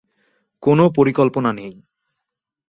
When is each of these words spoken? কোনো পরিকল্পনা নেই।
কোনো 0.63 0.83
পরিকল্পনা 0.89 1.51
নেই। 1.53 1.73